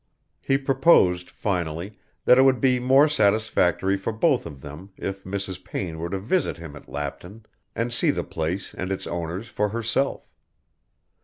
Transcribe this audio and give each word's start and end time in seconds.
He 0.41 0.57
proposed, 0.57 1.29
finally, 1.29 1.99
that 2.25 2.39
it 2.39 2.41
would 2.41 2.59
be 2.59 2.79
more 2.79 3.07
satisfactory 3.07 3.97
for 3.97 4.11
both 4.11 4.47
of 4.47 4.61
them 4.61 4.89
if 4.97 5.23
Mrs. 5.25 5.63
Payne 5.63 5.99
were 5.99 6.09
to 6.09 6.17
visit 6.17 6.57
him 6.57 6.75
at 6.75 6.89
Lapton 6.89 7.45
and 7.75 7.93
see 7.93 8.09
the 8.09 8.23
place 8.23 8.73
and 8.73 8.91
its 8.91 9.05
owners 9.05 9.47
for 9.47 9.69
herself. 9.69 10.27